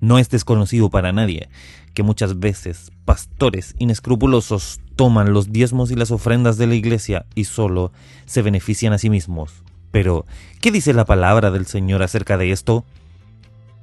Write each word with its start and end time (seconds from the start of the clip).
No 0.00 0.18
es 0.18 0.30
desconocido 0.30 0.90
para 0.90 1.12
nadie 1.12 1.48
que 1.94 2.02
muchas 2.02 2.38
veces 2.38 2.90
pastores 3.04 3.74
inescrupulosos 3.78 4.80
toman 4.96 5.32
los 5.32 5.52
diezmos 5.52 5.90
y 5.90 5.96
las 5.96 6.10
ofrendas 6.10 6.56
de 6.56 6.66
la 6.66 6.74
iglesia 6.74 7.26
y 7.34 7.44
solo 7.44 7.92
se 8.26 8.42
benefician 8.42 8.92
a 8.92 8.98
sí 8.98 9.10
mismos. 9.10 9.62
Pero, 9.90 10.24
¿qué 10.60 10.70
dice 10.70 10.94
la 10.94 11.04
palabra 11.04 11.50
del 11.50 11.66
Señor 11.66 12.02
acerca 12.02 12.38
de 12.38 12.52
esto? 12.52 12.84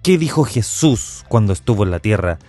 ¿Qué 0.03 0.17
dijo 0.17 0.45
Jesús 0.45 1.25
cuando 1.27 1.53
estuvo 1.53 1.83
en 1.83 1.91
la 1.91 1.99
tierra 1.99 2.39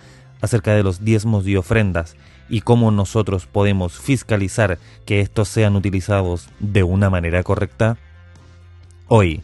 acerca 0.41 0.73
de 0.73 0.83
los 0.83 1.03
diezmos 1.03 1.45
y 1.45 1.57
ofrendas 1.57 2.15
y 2.47 2.61
cómo 2.61 2.89
nosotros 2.89 3.45
podemos 3.45 3.99
fiscalizar 3.99 4.79
que 5.05 5.19
estos 5.19 5.49
sean 5.49 5.75
utilizados 5.75 6.47
de 6.59 6.83
una 6.83 7.09
manera 7.09 7.43
correcta? 7.43 7.97
Hoy 9.07 9.41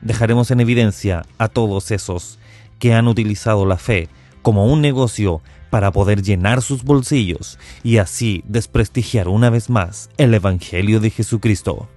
dejaremos 0.00 0.50
en 0.50 0.60
evidencia 0.60 1.26
a 1.38 1.48
todos 1.48 1.90
esos 1.90 2.38
que 2.78 2.94
han 2.94 3.08
utilizado 3.08 3.66
la 3.66 3.76
fe 3.76 4.08
como 4.42 4.66
un 4.66 4.80
negocio 4.80 5.42
para 5.70 5.90
poder 5.92 6.22
llenar 6.22 6.62
sus 6.62 6.84
bolsillos 6.84 7.58
y 7.82 7.98
así 7.98 8.42
desprestigiar 8.46 9.28
una 9.28 9.50
vez 9.50 9.68
más 9.68 10.08
el 10.16 10.32
Evangelio 10.34 11.00
de 11.00 11.10
Jesucristo. 11.10 11.88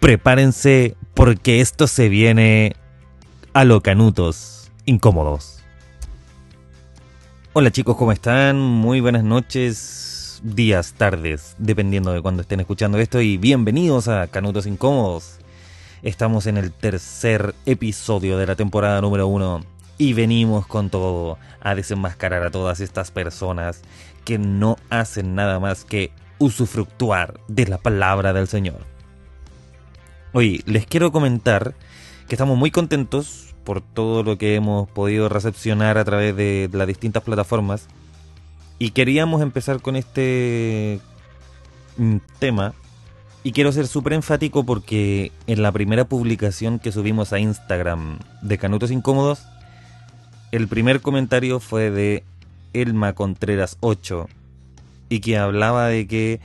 Prepárense 0.00 0.96
porque 1.14 1.60
esto 1.60 1.86
se 1.86 2.08
viene 2.08 2.76
a 3.52 3.64
lo 3.64 3.82
canutos 3.82 4.72
incómodos. 4.86 5.62
Hola 7.52 7.70
chicos, 7.70 7.96
¿cómo 7.96 8.10
están? 8.10 8.58
Muy 8.58 9.00
buenas 9.00 9.22
noches, 9.22 10.40
días, 10.42 10.94
tardes, 10.94 11.54
dependiendo 11.58 12.12
de 12.12 12.20
cuando 12.20 12.42
estén 12.42 12.60
escuchando 12.60 12.98
esto 12.98 13.20
y 13.20 13.36
bienvenidos 13.36 14.08
a 14.08 14.26
Canutos 14.26 14.66
Incómodos. 14.66 15.38
Estamos 16.04 16.46
en 16.46 16.58
el 16.58 16.70
tercer 16.70 17.54
episodio 17.64 18.36
de 18.36 18.46
la 18.46 18.56
temporada 18.56 19.00
número 19.00 19.26
uno 19.26 19.64
y 19.96 20.12
venimos 20.12 20.66
con 20.66 20.90
todo 20.90 21.38
a 21.62 21.74
desenmascarar 21.74 22.42
a 22.42 22.50
todas 22.50 22.80
estas 22.80 23.10
personas 23.10 23.80
que 24.26 24.36
no 24.36 24.76
hacen 24.90 25.34
nada 25.34 25.58
más 25.60 25.86
que 25.86 26.12
usufructuar 26.38 27.40
de 27.48 27.68
la 27.68 27.78
palabra 27.78 28.34
del 28.34 28.48
Señor. 28.48 28.80
Hoy 30.34 30.62
les 30.66 30.84
quiero 30.84 31.10
comentar 31.10 31.72
que 32.28 32.34
estamos 32.34 32.58
muy 32.58 32.70
contentos 32.70 33.54
por 33.64 33.80
todo 33.80 34.22
lo 34.22 34.36
que 34.36 34.56
hemos 34.56 34.90
podido 34.90 35.30
recepcionar 35.30 35.96
a 35.96 36.04
través 36.04 36.36
de 36.36 36.68
las 36.70 36.86
distintas 36.86 37.22
plataformas 37.22 37.86
y 38.78 38.90
queríamos 38.90 39.40
empezar 39.40 39.80
con 39.80 39.96
este 39.96 41.00
mm, 41.96 42.18
tema 42.38 42.74
y 43.44 43.52
quiero 43.52 43.70
ser 43.70 43.86
súper 43.86 44.14
enfático 44.14 44.64
porque 44.64 45.30
en 45.46 45.62
la 45.62 45.70
primera 45.70 46.06
publicación 46.06 46.78
que 46.78 46.90
subimos 46.90 47.32
a 47.32 47.38
Instagram 47.38 48.18
de 48.42 48.58
Canutos 48.58 48.90
Incómodos 48.90 49.46
el 50.50 50.66
primer 50.66 51.02
comentario 51.02 51.60
fue 51.60 51.90
de 51.90 52.24
Elma 52.72 53.12
Contreras 53.12 53.76
8 53.80 54.28
y 55.10 55.20
que 55.20 55.36
hablaba 55.36 55.88
de 55.88 56.06
que 56.06 56.40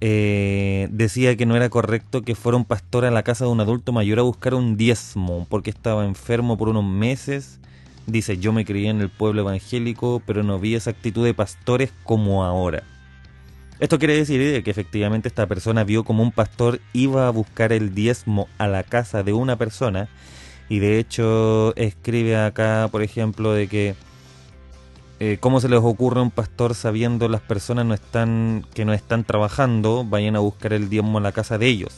eh, 0.00 0.88
decía 0.90 1.34
que 1.36 1.46
no 1.46 1.56
era 1.56 1.70
correcto 1.70 2.22
que 2.22 2.34
fuera 2.34 2.58
un 2.58 2.66
pastor 2.66 3.06
a 3.06 3.10
la 3.10 3.22
casa 3.22 3.46
de 3.46 3.50
un 3.50 3.60
adulto 3.60 3.92
mayor 3.92 4.18
a 4.18 4.22
buscar 4.22 4.54
un 4.54 4.76
diezmo 4.76 5.46
porque 5.48 5.70
estaba 5.70 6.04
enfermo 6.04 6.58
por 6.58 6.68
unos 6.68 6.84
meses. 6.84 7.58
Dice, 8.06 8.36
yo 8.36 8.52
me 8.52 8.66
crié 8.66 8.90
en 8.90 9.00
el 9.00 9.08
pueblo 9.08 9.40
evangélico, 9.40 10.20
pero 10.26 10.42
no 10.42 10.58
vi 10.58 10.74
esa 10.74 10.90
actitud 10.90 11.24
de 11.24 11.32
pastores 11.32 11.90
como 12.02 12.44
ahora. 12.44 12.82
Esto 13.80 13.98
quiere 13.98 14.14
decir 14.14 14.62
que 14.62 14.70
efectivamente 14.70 15.28
esta 15.28 15.46
persona 15.46 15.82
vio 15.82 16.04
como 16.04 16.22
un 16.22 16.30
pastor 16.30 16.80
iba 16.92 17.26
a 17.26 17.30
buscar 17.30 17.72
el 17.72 17.94
diezmo 17.94 18.48
a 18.56 18.68
la 18.68 18.84
casa 18.84 19.22
de 19.22 19.32
una 19.32 19.56
persona 19.56 20.08
y 20.68 20.78
de 20.78 20.98
hecho 20.98 21.74
escribe 21.76 22.36
acá, 22.36 22.88
por 22.90 23.02
ejemplo, 23.02 23.52
de 23.52 23.66
que 23.66 23.94
eh, 25.20 25.38
cómo 25.40 25.60
se 25.60 25.68
les 25.68 25.80
ocurre 25.80 26.20
a 26.20 26.22
un 26.22 26.30
pastor 26.30 26.74
sabiendo 26.74 27.28
las 27.28 27.40
personas 27.40 27.84
no 27.86 27.94
están 27.94 28.64
que 28.74 28.84
no 28.84 28.92
están 28.92 29.24
trabajando, 29.24 30.04
vayan 30.04 30.36
a 30.36 30.40
buscar 30.40 30.72
el 30.72 30.88
diezmo 30.88 31.18
en 31.18 31.24
la 31.24 31.32
casa 31.32 31.58
de 31.58 31.66
ellos. 31.66 31.94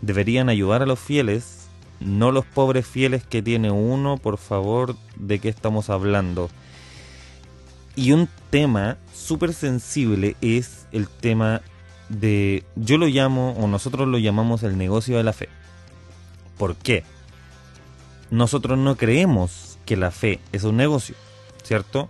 Deberían 0.00 0.48
ayudar 0.48 0.82
a 0.82 0.86
los 0.86 0.98
fieles, 0.98 1.68
no 2.00 2.32
los 2.32 2.44
pobres 2.44 2.86
fieles 2.86 3.24
que 3.24 3.42
tiene 3.42 3.70
uno, 3.70 4.16
por 4.18 4.38
favor, 4.38 4.96
de 5.16 5.38
qué 5.38 5.48
estamos 5.48 5.88
hablando. 5.88 6.50
Y 7.94 8.12
un 8.12 8.28
tema 8.50 8.96
súper 9.14 9.52
sensible 9.52 10.36
es 10.40 10.86
el 10.92 11.08
tema 11.08 11.60
de, 12.08 12.64
yo 12.76 12.98
lo 12.98 13.06
llamo, 13.06 13.52
o 13.58 13.66
nosotros 13.66 14.08
lo 14.08 14.18
llamamos 14.18 14.62
el 14.62 14.78
negocio 14.78 15.16
de 15.16 15.24
la 15.24 15.32
fe. 15.32 15.48
¿Por 16.58 16.76
qué? 16.76 17.04
nosotros 18.32 18.78
no 18.78 18.96
creemos 18.96 19.78
que 19.84 19.94
la 19.94 20.10
fe 20.10 20.40
es 20.52 20.64
un 20.64 20.78
negocio, 20.78 21.14
¿cierto? 21.62 22.08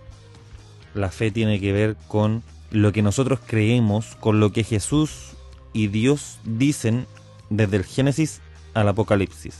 La 0.95 1.11
fe 1.11 1.31
tiene 1.31 1.59
que 1.59 1.73
ver 1.73 1.97
con 2.07 2.43
lo 2.71 2.93
que 2.93 3.01
nosotros 3.01 3.41
creemos, 3.45 4.15
con 4.21 4.39
lo 4.39 4.53
que 4.53 4.63
Jesús 4.63 5.33
y 5.73 5.87
Dios 5.87 6.39
dicen 6.45 7.07
desde 7.49 7.75
el 7.75 7.83
Génesis 7.83 8.39
al 8.73 8.87
Apocalipsis. 8.87 9.57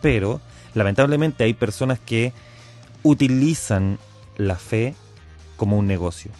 Pero, 0.00 0.40
lamentablemente, 0.74 1.42
hay 1.42 1.54
personas 1.54 1.98
que 1.98 2.32
utilizan 3.02 3.98
la 4.36 4.54
fe 4.54 4.94
como 5.58 5.76
un 5.76 5.86
negocio. 5.86 6.30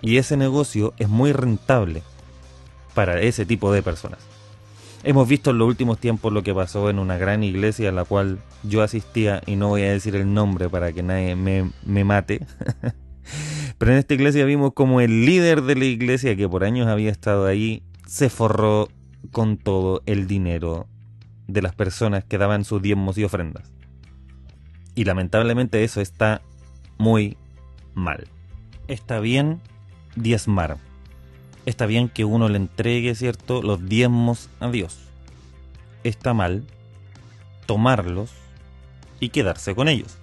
Y 0.00 0.16
ese 0.16 0.38
negocio 0.38 0.94
es 0.96 1.10
muy 1.10 1.32
rentable 1.32 2.02
para 2.94 3.20
ese 3.20 3.44
tipo 3.44 3.70
de 3.70 3.82
personas. 3.82 4.20
Hemos 5.04 5.28
visto 5.28 5.50
en 5.50 5.58
los 5.58 5.68
últimos 5.68 5.98
tiempos 5.98 6.32
lo 6.32 6.42
que 6.42 6.54
pasó 6.54 6.88
en 6.88 6.98
una 6.98 7.18
gran 7.18 7.44
iglesia 7.44 7.90
a 7.90 7.92
la 7.92 8.04
cual 8.04 8.38
yo 8.62 8.82
asistía 8.82 9.42
y 9.46 9.56
no 9.56 9.68
voy 9.68 9.82
a 9.82 9.92
decir 9.92 10.16
el 10.16 10.32
nombre 10.32 10.70
para 10.70 10.92
que 10.92 11.02
nadie 11.02 11.36
me, 11.36 11.70
me 11.84 12.04
mate. 12.04 12.46
Pero 13.78 13.92
en 13.92 13.98
esta 13.98 14.14
iglesia 14.14 14.44
vimos 14.44 14.72
como 14.72 15.00
el 15.00 15.26
líder 15.26 15.62
de 15.62 15.76
la 15.76 15.84
iglesia 15.84 16.34
que 16.36 16.48
por 16.48 16.64
años 16.64 16.88
había 16.88 17.10
estado 17.10 17.46
ahí 17.46 17.82
se 18.06 18.30
forró 18.30 18.88
con 19.30 19.56
todo 19.56 20.02
el 20.06 20.26
dinero 20.26 20.88
de 21.46 21.62
las 21.62 21.74
personas 21.74 22.24
que 22.24 22.38
daban 22.38 22.64
sus 22.64 22.82
diezmos 22.82 23.18
y 23.18 23.24
ofrendas. 23.24 23.70
Y 24.94 25.04
lamentablemente 25.04 25.84
eso 25.84 26.00
está 26.00 26.42
muy 26.98 27.36
mal. 27.98 28.26
Está 28.86 29.20
bien 29.20 29.60
diezmar, 30.16 30.78
está 31.66 31.86
bien 31.86 32.08
que 32.08 32.24
uno 32.24 32.48
le 32.48 32.56
entregue, 32.56 33.14
¿cierto?, 33.14 33.62
los 33.62 33.86
diezmos 33.86 34.48
a 34.60 34.70
Dios. 34.70 34.98
Está 36.04 36.32
mal 36.32 36.64
tomarlos 37.66 38.30
y 39.20 39.28
quedarse 39.28 39.74
con 39.74 39.88
ellos. 39.88 40.16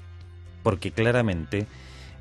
Porque 0.63 0.91
claramente 0.91 1.67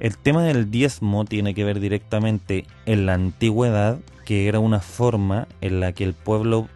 el 0.00 0.18
tema 0.18 0.42
del 0.42 0.70
diezmo 0.70 1.24
tiene 1.24 1.54
que 1.54 1.64
ver 1.64 1.80
directamente 1.80 2.66
en 2.84 3.06
la 3.06 3.14
antigüedad, 3.14 3.98
que 4.26 4.48
era 4.48 4.58
una 4.58 4.80
forma 4.80 5.48
en 5.60 5.80
la 5.80 5.92
que 5.92 6.04
el 6.04 6.12
pueblo 6.12 6.68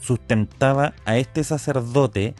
sustentaba 0.00 0.94
a 1.04 1.16
este 1.18 1.42
sacerdote 1.42 2.34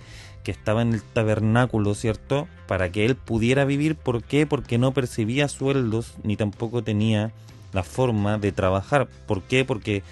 que 0.44 0.50
estaba 0.50 0.82
en 0.82 0.94
el 0.94 1.02
tabernáculo, 1.02 1.94
¿cierto? 1.94 2.48
Para 2.66 2.90
que 2.90 3.04
él 3.04 3.16
pudiera 3.16 3.64
vivir. 3.64 3.96
¿Por 3.96 4.22
qué? 4.22 4.46
Porque 4.46 4.78
no 4.78 4.92
percibía 4.92 5.48
sueldos 5.48 6.14
ni 6.22 6.36
tampoco 6.36 6.82
tenía 6.82 7.32
la 7.72 7.82
forma 7.82 8.38
de 8.38 8.52
trabajar. 8.52 9.08
¿Por 9.26 9.42
qué? 9.42 9.64
Porque 9.64 10.02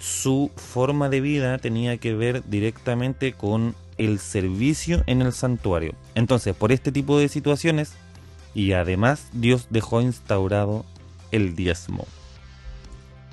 su 0.00 0.50
forma 0.56 1.08
de 1.08 1.20
vida 1.20 1.58
tenía 1.58 1.96
que 1.96 2.14
ver 2.14 2.42
directamente 2.44 3.32
con 3.32 3.74
el 3.96 4.18
servicio 4.18 5.02
en 5.06 5.22
el 5.22 5.32
santuario. 5.32 5.94
Entonces, 6.14 6.54
por 6.54 6.72
este 6.72 6.92
tipo 6.92 7.18
de 7.18 7.28
situaciones, 7.28 7.94
y 8.54 8.72
además 8.72 9.28
Dios 9.32 9.66
dejó 9.70 10.00
instaurado 10.00 10.84
el 11.30 11.56
diezmo. 11.56 12.06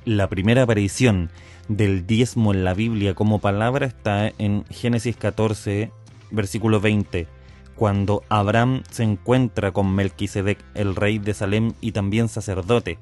La 0.06 0.28
primera 0.28 0.64
aparición 0.64 1.30
del 1.68 2.08
diezmo 2.08 2.54
en 2.54 2.64
la 2.64 2.74
Biblia 2.74 3.14
como 3.14 3.40
palabra 3.40 3.86
está 3.86 4.32
en 4.38 4.66
Génesis 4.70 5.16
14, 5.16 5.92
versículo 6.32 6.80
20, 6.80 7.28
cuando 7.76 8.24
Abraham 8.30 8.84
se 8.90 9.04
encuentra 9.04 9.72
con 9.72 9.94
Melquisedec, 9.94 10.60
el 10.74 10.96
rey 10.96 11.20
de 11.20 11.34
Salem 11.34 11.74
y 11.82 11.92
también 11.92 12.30
sacerdote 12.30 12.98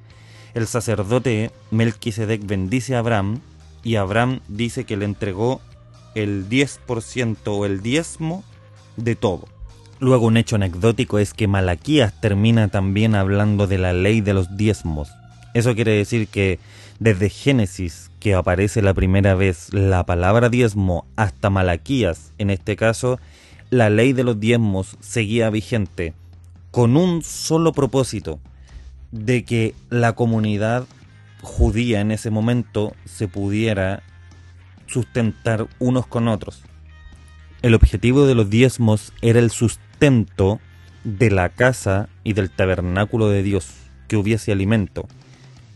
el 0.53 0.67
sacerdote 0.67 1.51
Melquisedec 1.71 2.45
bendice 2.45 2.95
a 2.95 2.99
Abraham 2.99 3.41
y 3.83 3.95
Abraham 3.95 4.39
dice 4.47 4.83
que 4.83 4.97
le 4.97 5.05
entregó 5.05 5.61
el 6.15 6.49
10% 6.49 7.37
o 7.47 7.65
el 7.65 7.81
diezmo 7.81 8.43
de 8.97 9.15
todo. 9.15 9.47
Luego 9.99 10.27
un 10.27 10.37
hecho 10.37 10.55
anecdótico 10.55 11.19
es 11.19 11.33
que 11.33 11.47
Malaquías 11.47 12.19
termina 12.19 12.69
también 12.69 13.15
hablando 13.15 13.67
de 13.67 13.77
la 13.77 13.93
ley 13.93 14.21
de 14.21 14.33
los 14.33 14.57
diezmos. 14.57 15.09
Eso 15.53 15.75
quiere 15.75 15.91
decir 15.91 16.27
que 16.27 16.59
desde 16.99 17.29
Génesis, 17.29 18.11
que 18.19 18.35
aparece 18.35 18.81
la 18.81 18.93
primera 18.93 19.33
vez 19.33 19.73
la 19.73 20.05
palabra 20.05 20.49
diezmo, 20.49 21.05
hasta 21.15 21.49
Malaquías, 21.49 22.33
en 22.37 22.49
este 22.49 22.75
caso, 22.75 23.19
la 23.69 23.89
ley 23.89 24.13
de 24.13 24.23
los 24.23 24.39
diezmos 24.39 24.97
seguía 24.99 25.49
vigente, 25.49 26.13
con 26.71 26.97
un 26.97 27.23
solo 27.23 27.71
propósito, 27.71 28.39
de 29.11 29.43
que 29.43 29.73
la 29.89 30.13
comunidad 30.13 30.85
judía 31.41 32.01
en 32.01 32.11
ese 32.11 32.29
momento 32.29 32.93
se 33.05 33.27
pudiera 33.27 34.03
sustentar 34.87 35.67
unos 35.79 36.05
con 36.07 36.27
otros. 36.27 36.63
El 37.61 37.73
objetivo 37.73 38.25
de 38.25 38.35
los 38.35 38.49
diezmos 38.49 39.13
era 39.21 39.39
el 39.39 39.51
sustento 39.51 40.59
de 41.03 41.31
la 41.31 41.49
casa 41.49 42.09
y 42.23 42.33
del 42.33 42.49
tabernáculo 42.49 43.29
de 43.29 43.43
Dios, 43.43 43.67
que 44.07 44.17
hubiese 44.17 44.51
alimento. 44.51 45.07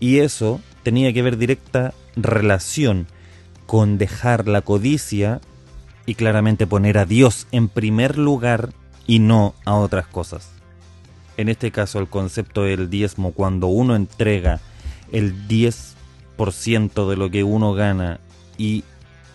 Y 0.04 0.20
eso 0.20 0.60
tenía 0.84 1.14
que 1.14 1.22
ver 1.22 1.38
directa 1.38 1.94
relación 2.18 3.08
con 3.66 3.98
dejar 3.98 4.50
la 4.50 4.60
codicia 4.60 5.40
y 6.06 6.16
claramente 6.16 6.68
poner 6.68 6.98
a 6.98 7.06
Dios 7.06 7.48
en 7.54 7.70
primer 7.70 8.18
lugar 8.18 8.74
y 9.08 9.20
no 9.20 9.56
a 9.64 9.76
otras 9.76 10.06
cosas. 10.06 10.50
En 11.38 11.48
este 11.48 11.72
caso 11.72 12.00
el 12.00 12.10
concepto 12.10 12.64
del 12.64 12.90
diezmo, 12.90 13.32
cuando 13.32 13.68
uno 13.68 13.96
entrega 13.96 14.60
el 15.14 15.48
10% 15.48 17.10
de 17.10 17.16
lo 17.16 17.32
que 17.32 17.46
uno 17.46 17.74
gana 17.74 18.20
y 18.58 18.84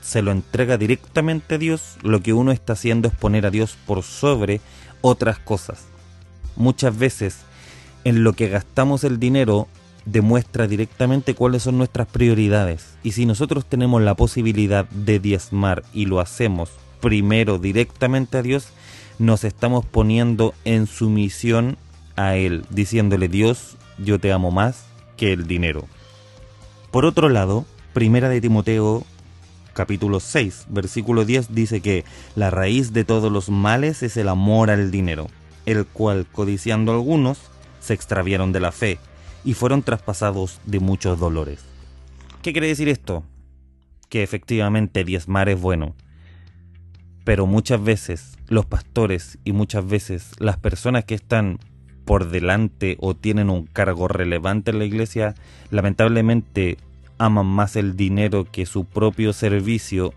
se 0.02 0.20
lo 0.20 0.32
entrega 0.32 0.76
directamente 0.76 1.54
a 1.54 1.58
Dios, 1.58 1.96
lo 2.02 2.20
que 2.20 2.34
uno 2.34 2.52
está 2.52 2.74
haciendo 2.74 3.08
es 3.08 3.14
poner 3.14 3.46
a 3.46 3.50
Dios 3.50 3.78
por 3.86 4.02
sobre 4.02 4.60
otras 5.00 5.38
cosas. 5.38 5.86
Muchas 6.56 6.98
veces 6.98 7.38
en 8.04 8.22
lo 8.22 8.34
que 8.34 8.50
gastamos 8.50 9.02
el 9.02 9.18
dinero 9.18 9.66
demuestra 10.10 10.66
directamente 10.66 11.34
cuáles 11.34 11.62
son 11.62 11.78
nuestras 11.78 12.08
prioridades. 12.08 12.96
Y 13.02 13.12
si 13.12 13.26
nosotros 13.26 13.66
tenemos 13.66 14.02
la 14.02 14.14
posibilidad 14.14 14.88
de 14.88 15.18
diezmar 15.20 15.84
y 15.92 16.06
lo 16.06 16.20
hacemos 16.20 16.70
primero 17.00 17.58
directamente 17.58 18.38
a 18.38 18.42
Dios, 18.42 18.68
nos 19.18 19.44
estamos 19.44 19.84
poniendo 19.84 20.54
en 20.64 20.86
sumisión 20.86 21.76
a 22.16 22.36
Él, 22.36 22.64
diciéndole 22.70 23.28
Dios, 23.28 23.76
yo 23.98 24.18
te 24.18 24.32
amo 24.32 24.50
más 24.50 24.86
que 25.16 25.32
el 25.32 25.46
dinero. 25.46 25.84
Por 26.90 27.04
otro 27.04 27.28
lado, 27.28 27.66
Primera 27.92 28.28
de 28.28 28.40
Timoteo 28.40 29.04
capítulo 29.72 30.20
6, 30.20 30.66
versículo 30.70 31.24
10 31.24 31.54
dice 31.54 31.80
que 31.80 32.04
la 32.34 32.50
raíz 32.50 32.92
de 32.92 33.04
todos 33.04 33.30
los 33.30 33.48
males 33.48 34.02
es 34.02 34.16
el 34.16 34.28
amor 34.28 34.70
al 34.70 34.90
dinero, 34.90 35.28
el 35.66 35.86
cual, 35.86 36.26
codiciando 36.30 36.92
algunos, 36.92 37.38
se 37.80 37.94
extraviaron 37.94 38.52
de 38.52 38.60
la 38.60 38.72
fe 38.72 38.98
y 39.48 39.54
fueron 39.54 39.82
traspasados 39.82 40.60
de 40.66 40.78
muchos 40.78 41.18
dolores. 41.18 41.64
¿Qué 42.42 42.52
quiere 42.52 42.66
decir 42.66 42.86
esto? 42.90 43.24
Que 44.10 44.22
efectivamente 44.22 45.04
diezmar 45.04 45.48
es 45.48 45.58
bueno, 45.58 45.94
pero 47.24 47.46
muchas 47.46 47.82
veces 47.82 48.36
los 48.48 48.66
pastores 48.66 49.38
y 49.44 49.52
muchas 49.52 49.88
veces 49.88 50.32
las 50.38 50.58
personas 50.58 51.06
que 51.06 51.14
están 51.14 51.60
por 52.04 52.28
delante 52.28 52.98
o 53.00 53.16
tienen 53.16 53.48
un 53.48 53.64
cargo 53.64 54.06
relevante 54.06 54.70
en 54.70 54.80
la 54.80 54.84
iglesia, 54.84 55.34
lamentablemente 55.70 56.76
aman 57.16 57.46
más 57.46 57.74
el 57.76 57.96
dinero 57.96 58.44
que 58.52 58.66
su 58.66 58.84
propio 58.84 59.32
servicio 59.32 60.12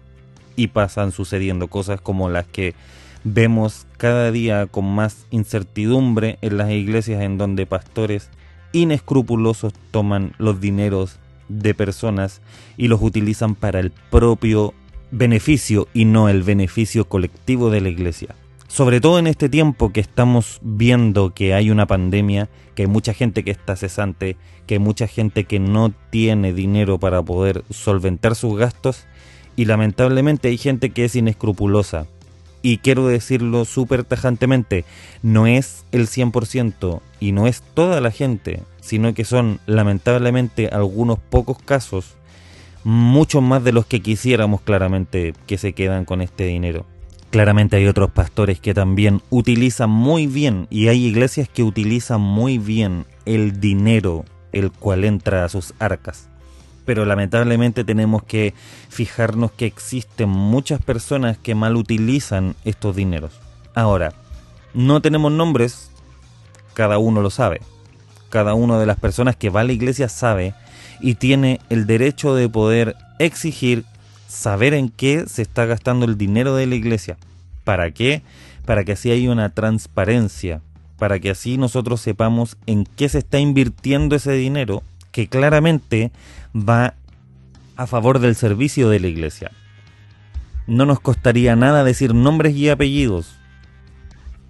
y 0.57 0.67
pasan 0.67 1.13
sucediendo 1.13 1.69
cosas 1.69 2.01
como 2.01 2.27
las 2.27 2.47
que 2.47 2.75
vemos 3.23 3.87
cada 3.95 4.29
día 4.33 4.67
con 4.67 4.93
más 4.93 5.25
incertidumbre 5.29 6.37
en 6.41 6.57
las 6.57 6.69
iglesias 6.71 7.21
en 7.21 7.37
donde 7.37 7.65
pastores 7.65 8.29
inescrupulosos 8.73 9.73
toman 9.91 10.33
los 10.37 10.59
dineros 10.59 11.19
de 11.49 11.73
personas 11.73 12.41
y 12.77 12.87
los 12.87 13.01
utilizan 13.01 13.55
para 13.55 13.79
el 13.79 13.91
propio 13.91 14.73
beneficio 15.11 15.87
y 15.93 16.05
no 16.05 16.29
el 16.29 16.43
beneficio 16.43 17.05
colectivo 17.05 17.69
de 17.69 17.81
la 17.81 17.89
iglesia. 17.89 18.35
Sobre 18.67 19.01
todo 19.01 19.19
en 19.19 19.27
este 19.27 19.49
tiempo 19.49 19.91
que 19.91 19.99
estamos 19.99 20.59
viendo 20.61 21.33
que 21.33 21.53
hay 21.53 21.69
una 21.71 21.87
pandemia, 21.87 22.49
que 22.73 22.83
hay 22.83 22.87
mucha 22.87 23.13
gente 23.13 23.43
que 23.43 23.51
está 23.51 23.75
cesante, 23.75 24.37
que 24.65 24.75
hay 24.75 24.79
mucha 24.79 25.07
gente 25.07 25.43
que 25.43 25.59
no 25.59 25.91
tiene 26.09 26.53
dinero 26.53 26.97
para 26.97 27.21
poder 27.21 27.65
solventar 27.69 28.33
sus 28.35 28.57
gastos 28.57 29.07
y 29.57 29.65
lamentablemente 29.65 30.47
hay 30.47 30.57
gente 30.57 30.91
que 30.91 31.03
es 31.03 31.17
inescrupulosa. 31.17 32.07
Y 32.61 32.77
quiero 32.77 33.07
decirlo 33.07 33.65
súper 33.65 34.03
tajantemente, 34.03 34.85
no 35.23 35.47
es 35.47 35.85
el 35.91 36.07
100% 36.07 37.01
y 37.19 37.31
no 37.31 37.47
es 37.47 37.61
toda 37.73 38.01
la 38.01 38.11
gente, 38.11 38.61
sino 38.81 39.13
que 39.13 39.25
son 39.25 39.59
lamentablemente 39.65 40.67
algunos 40.67 41.17
pocos 41.17 41.57
casos, 41.59 42.15
muchos 42.83 43.41
más 43.41 43.63
de 43.63 43.71
los 43.71 43.85
que 43.85 44.01
quisiéramos 44.01 44.61
claramente 44.61 45.33
que 45.47 45.57
se 45.57 45.73
quedan 45.73 46.05
con 46.05 46.21
este 46.21 46.45
dinero. 46.45 46.85
Claramente 47.31 47.77
hay 47.77 47.87
otros 47.87 48.11
pastores 48.11 48.59
que 48.59 48.73
también 48.73 49.21
utilizan 49.29 49.89
muy 49.89 50.27
bien 50.27 50.67
y 50.69 50.89
hay 50.89 51.05
iglesias 51.05 51.47
que 51.47 51.63
utilizan 51.63 52.19
muy 52.21 52.57
bien 52.57 53.05
el 53.25 53.59
dinero 53.59 54.25
el 54.51 54.71
cual 54.71 55.05
entra 55.05 55.45
a 55.45 55.49
sus 55.49 55.73
arcas. 55.79 56.30
Pero 56.91 57.05
lamentablemente 57.05 57.85
tenemos 57.85 58.21
que 58.21 58.53
fijarnos 58.89 59.53
que 59.53 59.65
existen 59.65 60.27
muchas 60.27 60.81
personas 60.81 61.37
que 61.37 61.55
mal 61.55 61.77
utilizan 61.77 62.53
estos 62.65 62.97
dineros. 62.97 63.39
Ahora, 63.73 64.11
no 64.73 65.01
tenemos 65.01 65.31
nombres, 65.31 65.89
cada 66.73 66.97
uno 66.97 67.21
lo 67.21 67.29
sabe. 67.29 67.61
Cada 68.29 68.55
una 68.55 68.77
de 68.77 68.85
las 68.85 68.99
personas 68.99 69.37
que 69.37 69.49
va 69.49 69.61
a 69.61 69.63
la 69.63 69.71
iglesia 69.71 70.09
sabe 70.09 70.53
y 70.99 71.15
tiene 71.15 71.61
el 71.69 71.87
derecho 71.87 72.35
de 72.35 72.49
poder 72.49 72.97
exigir 73.19 73.85
saber 74.27 74.73
en 74.73 74.89
qué 74.89 75.27
se 75.29 75.43
está 75.43 75.65
gastando 75.65 76.05
el 76.05 76.17
dinero 76.17 76.55
de 76.57 76.67
la 76.67 76.75
iglesia. 76.75 77.15
¿Para 77.63 77.91
qué? 77.91 78.21
Para 78.65 78.83
que 78.83 78.91
así 78.91 79.11
haya 79.11 79.31
una 79.31 79.47
transparencia, 79.47 80.59
para 80.99 81.19
que 81.19 81.29
así 81.29 81.57
nosotros 81.57 82.01
sepamos 82.01 82.57
en 82.65 82.83
qué 82.83 83.07
se 83.07 83.19
está 83.19 83.39
invirtiendo 83.39 84.17
ese 84.17 84.33
dinero 84.33 84.83
que 85.11 85.27
claramente 85.27 86.11
va 86.55 86.95
a 87.75 87.87
favor 87.87 88.19
del 88.19 88.35
servicio 88.35 88.89
de 88.89 88.99
la 88.99 89.07
iglesia. 89.07 89.51
No 90.67 90.85
nos 90.85 90.99
costaría 90.99 91.55
nada 91.55 91.83
decir 91.83 92.13
nombres 92.13 92.55
y 92.55 92.69
apellidos, 92.69 93.35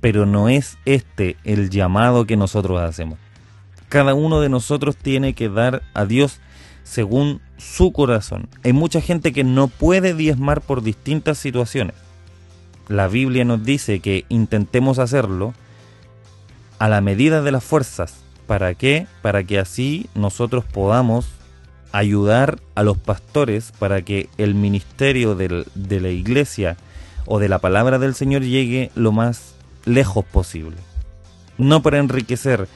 pero 0.01 0.25
no 0.25 0.49
es 0.49 0.77
este 0.85 1.37
el 1.43 1.69
llamado 1.69 2.25
que 2.25 2.37
nosotros 2.37 2.81
hacemos. 2.81 3.17
Cada 3.89 4.13
uno 4.13 4.41
de 4.41 4.49
nosotros 4.49 4.95
tiene 4.97 5.33
que 5.33 5.49
dar 5.49 5.83
a 5.93 6.05
Dios 6.05 6.39
según 6.83 7.41
su 7.57 7.91
corazón. 7.91 8.49
Hay 8.63 8.73
mucha 8.73 9.01
gente 9.01 9.31
que 9.33 9.43
no 9.43 9.67
puede 9.67 10.13
diezmar 10.13 10.61
por 10.61 10.81
distintas 10.81 11.37
situaciones. 11.37 11.95
La 12.87 13.07
Biblia 13.07 13.45
nos 13.45 13.63
dice 13.63 13.99
que 13.99 14.25
intentemos 14.29 14.99
hacerlo 14.99 15.53
a 16.79 16.89
la 16.89 16.99
medida 16.99 17.41
de 17.41 17.51
las 17.51 17.63
fuerzas. 17.63 18.23
¿Para 18.47 18.73
qué? 18.73 19.07
Para 19.21 19.43
que 19.43 19.59
así 19.59 20.07
nosotros 20.15 20.65
podamos 20.65 21.27
ayudar 21.91 22.59
a 22.75 22.83
los 22.83 22.97
pastores 22.97 23.73
para 23.77 24.01
que 24.01 24.29
el 24.37 24.55
ministerio 24.55 25.35
de 25.35 25.99
la 25.99 26.09
iglesia 26.09 26.77
o 27.25 27.39
de 27.39 27.49
la 27.49 27.59
palabra 27.59 27.99
del 27.99 28.15
Señor 28.15 28.43
llegue 28.43 28.91
lo 28.95 29.11
más 29.11 29.55
lejos 29.85 30.25
posible. 30.25 30.77
No 31.57 31.81
para 31.81 31.99
enriquecer 31.99 32.67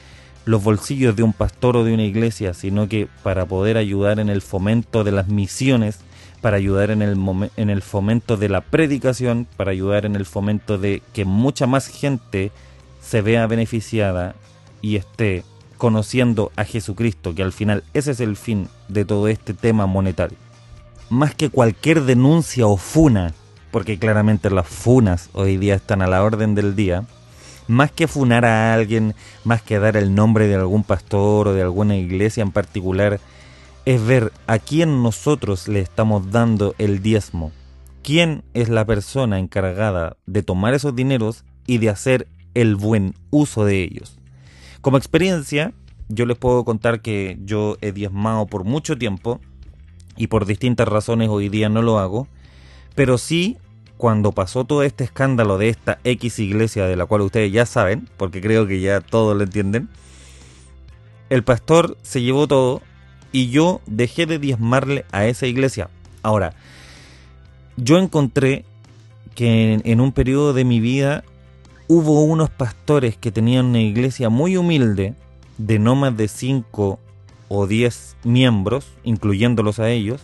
los 0.44 0.62
bolsillos 0.62 1.16
de 1.16 1.22
un 1.22 1.32
pastor 1.32 1.76
o 1.76 1.84
de 1.84 1.92
una 1.92 2.04
iglesia, 2.04 2.54
sino 2.54 2.88
que 2.88 3.08
para 3.22 3.46
poder 3.46 3.76
ayudar 3.76 4.20
en 4.20 4.28
el 4.28 4.42
fomento 4.42 5.02
de 5.02 5.12
las 5.12 5.28
misiones, 5.28 5.98
para 6.40 6.56
ayudar 6.56 6.90
en 6.90 7.02
el, 7.02 7.18
en 7.56 7.70
el 7.70 7.82
fomento 7.82 8.36
de 8.36 8.48
la 8.48 8.60
predicación, 8.60 9.48
para 9.56 9.72
ayudar 9.72 10.06
en 10.06 10.14
el 10.14 10.24
fomento 10.24 10.78
de 10.78 11.02
que 11.12 11.24
mucha 11.24 11.66
más 11.66 11.88
gente 11.88 12.52
se 13.00 13.22
vea 13.22 13.46
beneficiada 13.48 14.36
y 14.82 14.96
esté 14.96 15.42
conociendo 15.76 16.52
a 16.56 16.64
Jesucristo, 16.64 17.34
que 17.34 17.42
al 17.42 17.52
final 17.52 17.84
ese 17.94 18.12
es 18.12 18.20
el 18.20 18.36
fin 18.36 18.68
de 18.88 19.04
todo 19.04 19.28
este 19.28 19.54
tema 19.54 19.86
monetario. 19.86 20.38
Más 21.10 21.34
que 21.34 21.50
cualquier 21.50 22.02
denuncia 22.02 22.66
o 22.66 22.76
funa, 22.76 23.34
porque 23.70 23.98
claramente 23.98 24.50
las 24.50 24.66
funas 24.66 25.30
hoy 25.32 25.56
día 25.56 25.74
están 25.74 26.02
a 26.02 26.06
la 26.06 26.22
orden 26.22 26.54
del 26.54 26.74
día, 26.74 27.04
más 27.68 27.90
que 27.90 28.08
funar 28.08 28.44
a 28.44 28.74
alguien, 28.74 29.14
más 29.44 29.62
que 29.62 29.78
dar 29.78 29.96
el 29.96 30.14
nombre 30.14 30.46
de 30.46 30.54
algún 30.54 30.84
pastor 30.84 31.48
o 31.48 31.54
de 31.54 31.62
alguna 31.62 31.96
iglesia 31.96 32.42
en 32.42 32.52
particular, 32.52 33.20
es 33.84 34.04
ver 34.04 34.32
a 34.46 34.58
quién 34.58 35.02
nosotros 35.02 35.68
le 35.68 35.80
estamos 35.80 36.30
dando 36.30 36.74
el 36.78 37.02
diezmo. 37.02 37.52
¿Quién 38.02 38.44
es 38.54 38.68
la 38.68 38.84
persona 38.84 39.38
encargada 39.38 40.16
de 40.26 40.42
tomar 40.42 40.74
esos 40.74 40.94
dineros 40.94 41.44
y 41.66 41.78
de 41.78 41.90
hacer 41.90 42.28
el 42.54 42.76
buen 42.76 43.14
uso 43.30 43.64
de 43.64 43.82
ellos? 43.82 44.18
Como 44.86 44.98
experiencia, 44.98 45.72
yo 46.08 46.26
les 46.26 46.38
puedo 46.38 46.64
contar 46.64 47.00
que 47.00 47.38
yo 47.44 47.76
he 47.80 47.90
diezmado 47.90 48.46
por 48.46 48.62
mucho 48.62 48.96
tiempo 48.96 49.40
y 50.16 50.28
por 50.28 50.46
distintas 50.46 50.86
razones 50.86 51.28
hoy 51.28 51.48
día 51.48 51.68
no 51.68 51.82
lo 51.82 51.98
hago, 51.98 52.28
pero 52.94 53.18
sí 53.18 53.56
cuando 53.96 54.30
pasó 54.30 54.62
todo 54.64 54.84
este 54.84 55.02
escándalo 55.02 55.58
de 55.58 55.70
esta 55.70 55.98
X 56.04 56.38
iglesia 56.38 56.86
de 56.86 56.94
la 56.94 57.04
cual 57.04 57.22
ustedes 57.22 57.50
ya 57.50 57.66
saben, 57.66 58.08
porque 58.16 58.40
creo 58.40 58.68
que 58.68 58.80
ya 58.80 59.00
todos 59.00 59.36
lo 59.36 59.42
entienden, 59.42 59.88
el 61.30 61.42
pastor 61.42 61.98
se 62.02 62.22
llevó 62.22 62.46
todo 62.46 62.80
y 63.32 63.50
yo 63.50 63.80
dejé 63.86 64.26
de 64.26 64.38
diezmarle 64.38 65.04
a 65.10 65.26
esa 65.26 65.48
iglesia. 65.48 65.90
Ahora, 66.22 66.54
yo 67.76 67.98
encontré 67.98 68.64
que 69.34 69.80
en, 69.82 70.00
un 70.00 70.12
periodo 70.12 70.52
de 70.52 70.64
mi 70.64 70.78
vida 70.78 71.24
hubo 71.88 72.22
unos 72.24 72.50
pastores 72.50 73.16
que 73.16 73.30
tenían 73.30 73.66
una 73.66 73.80
iglesia 73.80 74.28
muy 74.28 74.56
humilde, 74.56 75.14
de 75.58 75.78
no 75.78 75.94
más 75.94 76.16
de 76.16 76.28
5 76.28 76.98
o 77.48 77.66
10 77.66 78.16
miembros, 78.24 78.86
incluyéndolos 79.04 79.78
a 79.78 79.90
ellos, 79.90 80.20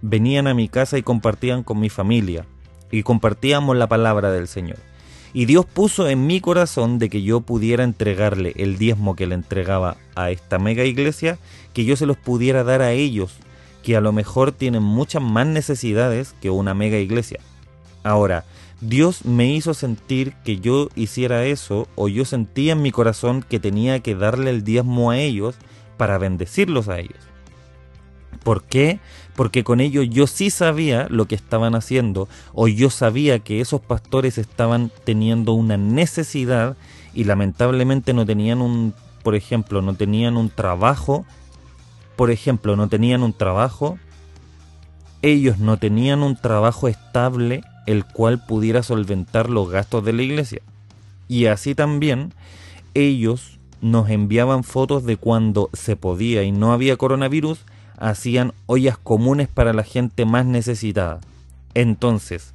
venían 0.00 0.46
a 0.46 0.54
mi 0.54 0.68
casa 0.68 0.98
y 0.98 1.02
compartían 1.02 1.62
con 1.62 1.78
mi 1.78 1.88
familia 1.88 2.46
y 2.90 3.02
compartíamos 3.02 3.76
la 3.76 3.88
palabra 3.88 4.32
del 4.32 4.48
Señor. 4.48 4.78
Y 5.34 5.46
Dios 5.46 5.64
puso 5.64 6.08
en 6.08 6.26
mi 6.26 6.40
corazón 6.40 6.98
de 6.98 7.08
que 7.08 7.22
yo 7.22 7.40
pudiera 7.40 7.84
entregarle 7.84 8.52
el 8.56 8.76
diezmo 8.76 9.16
que 9.16 9.26
le 9.26 9.34
entregaba 9.34 9.96
a 10.14 10.30
esta 10.30 10.58
mega 10.58 10.84
iglesia, 10.84 11.38
que 11.72 11.86
yo 11.86 11.96
se 11.96 12.04
los 12.04 12.18
pudiera 12.18 12.64
dar 12.64 12.82
a 12.82 12.92
ellos, 12.92 13.32
que 13.82 13.96
a 13.96 14.02
lo 14.02 14.12
mejor 14.12 14.52
tienen 14.52 14.82
muchas 14.82 15.22
más 15.22 15.46
necesidades 15.46 16.34
que 16.42 16.50
una 16.50 16.74
mega 16.74 16.98
iglesia. 16.98 17.40
Ahora, 18.04 18.44
Dios 18.82 19.24
me 19.24 19.46
hizo 19.46 19.74
sentir 19.74 20.34
que 20.44 20.58
yo 20.58 20.88
hiciera 20.96 21.44
eso 21.44 21.86
o 21.94 22.08
yo 22.08 22.24
sentía 22.24 22.72
en 22.72 22.82
mi 22.82 22.90
corazón 22.90 23.44
que 23.48 23.60
tenía 23.60 24.00
que 24.00 24.16
darle 24.16 24.50
el 24.50 24.64
diezmo 24.64 25.12
a 25.12 25.18
ellos 25.18 25.54
para 25.96 26.18
bendecirlos 26.18 26.88
a 26.88 26.98
ellos. 26.98 27.20
¿Por 28.42 28.64
qué? 28.64 28.98
Porque 29.36 29.62
con 29.62 29.78
ello 29.78 30.02
yo 30.02 30.26
sí 30.26 30.50
sabía 30.50 31.06
lo 31.10 31.26
que 31.26 31.36
estaban 31.36 31.76
haciendo 31.76 32.28
o 32.54 32.66
yo 32.66 32.90
sabía 32.90 33.38
que 33.38 33.60
esos 33.60 33.80
pastores 33.80 34.36
estaban 34.36 34.90
teniendo 35.04 35.52
una 35.52 35.76
necesidad 35.76 36.76
y 37.14 37.22
lamentablemente 37.22 38.12
no 38.14 38.26
tenían 38.26 38.60
un, 38.60 38.94
por 39.22 39.36
ejemplo, 39.36 39.80
no 39.80 39.94
tenían 39.94 40.36
un 40.36 40.50
trabajo, 40.50 41.24
por 42.16 42.32
ejemplo, 42.32 42.74
no 42.74 42.88
tenían 42.88 43.22
un 43.22 43.32
trabajo, 43.32 43.96
ellos 45.22 45.58
no 45.58 45.76
tenían 45.76 46.24
un 46.24 46.34
trabajo 46.34 46.88
estable 46.88 47.62
el 47.86 48.04
cual 48.04 48.44
pudiera 48.44 48.82
solventar 48.82 49.50
los 49.50 49.70
gastos 49.70 50.04
de 50.04 50.12
la 50.12 50.22
iglesia. 50.22 50.62
Y 51.28 51.46
así 51.46 51.74
también 51.74 52.32
ellos 52.94 53.58
nos 53.80 54.10
enviaban 54.10 54.64
fotos 54.64 55.04
de 55.04 55.16
cuando 55.16 55.70
se 55.72 55.96
podía 55.96 56.42
y 56.44 56.52
no 56.52 56.72
había 56.72 56.96
coronavirus, 56.96 57.60
hacían 57.98 58.52
ollas 58.66 58.96
comunes 58.96 59.48
para 59.48 59.72
la 59.72 59.82
gente 59.82 60.24
más 60.24 60.46
necesitada. 60.46 61.20
Entonces, 61.74 62.54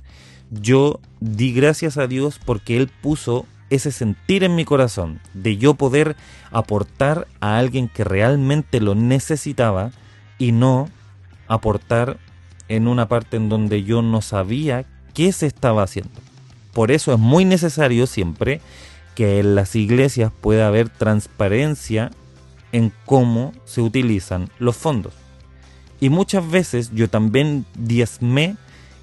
yo 0.49 0.99
di 1.19 1.53
gracias 1.53 1.97
a 1.97 2.07
Dios 2.07 2.39
porque 2.43 2.77
Él 2.77 2.89
puso 3.01 3.45
ese 3.69 3.91
sentir 3.91 4.43
en 4.43 4.55
mi 4.55 4.63
corazón 4.63 5.19
de 5.33 5.57
yo 5.57 5.73
poder 5.73 6.15
aportar 6.51 7.27
a 7.41 7.57
alguien 7.57 7.89
que 7.89 8.03
realmente 8.03 8.79
lo 8.79 8.95
necesitaba 8.95 9.91
y 10.37 10.53
no 10.53 10.87
aportar 11.47 12.17
en 12.69 12.87
una 12.87 13.07
parte 13.07 13.37
en 13.37 13.49
donde 13.49 13.83
yo 13.83 14.01
no 14.01 14.21
sabía 14.21 14.85
qué 15.17 15.31
se 15.31 15.47
estaba 15.47 15.81
haciendo. 15.81 16.13
Por 16.73 16.91
eso 16.91 17.11
es 17.11 17.17
muy 17.17 17.43
necesario 17.43 18.05
siempre 18.05 18.61
que 19.15 19.39
en 19.39 19.55
las 19.55 19.75
iglesias 19.75 20.31
pueda 20.41 20.67
haber 20.67 20.89
transparencia 20.89 22.11
en 22.71 22.93
cómo 23.03 23.51
se 23.65 23.81
utilizan 23.81 24.51
los 24.59 24.77
fondos. 24.77 25.13
Y 25.99 26.09
muchas 26.09 26.47
veces 26.47 26.91
yo 26.93 27.09
también 27.09 27.65
diezmé 27.73 28.57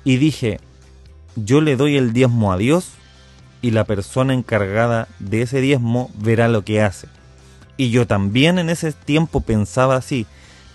y 0.05 0.19
dije, 0.19 0.61
yo 1.35 1.61
le 1.61 1.75
doy 1.75 1.97
el 1.97 2.13
diezmo 2.13 2.53
a 2.53 2.59
Dios 2.59 2.91
y 3.61 3.73
la 3.73 3.83
persona 3.83 4.35
encargada 4.35 5.09
de 5.19 5.43
ese 5.43 5.61
diezmo 5.61 6.13
verá 6.17 6.47
lo 6.47 6.63
que 6.65 6.81
hace. 6.81 7.09
Y 7.77 7.91
yo 7.91 8.07
también 8.07 8.61
en 8.61 8.71
ese 8.71 8.93
tiempo 8.93 9.41
pensaba 9.41 9.97
así, 9.97 10.27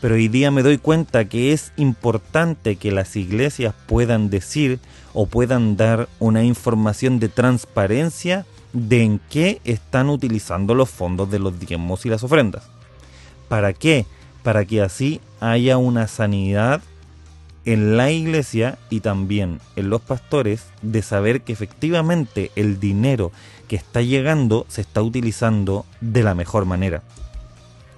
pero 0.02 0.16
hoy 0.16 0.28
día 0.28 0.52
me 0.52 0.64
doy 0.64 0.80
cuenta 0.80 1.24
que 1.30 1.54
es 1.54 1.72
importante 1.78 2.76
que 2.76 2.92
las 2.92 3.16
iglesias 3.16 3.74
puedan 3.88 4.30
decir 4.30 4.80
o 5.14 5.26
puedan 5.26 5.78
dar 5.78 6.08
una 6.20 6.44
información 6.44 7.20
de 7.20 7.30
transparencia 7.30 8.46
de 8.74 9.04
en 9.04 9.20
qué 9.30 9.62
están 9.64 10.10
utilizando 10.10 10.76
los 10.76 10.90
fondos 10.90 11.32
de 11.32 11.40
los 11.40 11.60
diezmos 11.60 12.06
y 12.06 12.10
las 12.10 12.24
ofrendas. 12.24 12.64
¿Para 13.48 13.74
qué? 13.74 14.06
Para 14.44 14.66
que 14.66 14.82
así 14.82 15.22
haya 15.40 15.78
una 15.78 16.08
sanidad 16.08 16.82
en 17.66 17.98
la 17.98 18.12
iglesia 18.12 18.78
y 18.90 19.02
también 19.02 19.60
en 19.76 19.90
los 19.90 20.02
pastores 20.02 20.66
de 20.82 21.02
saber 21.02 21.42
que 21.42 21.54
efectivamente 21.54 22.52
el 22.56 22.80
dinero 22.80 23.32
que 23.68 23.76
está 23.76 24.02
llegando 24.02 24.66
se 24.70 24.82
está 24.82 25.02
utilizando 25.02 25.86
de 26.02 26.24
la 26.24 26.36
mejor 26.36 26.66
manera 26.66 27.04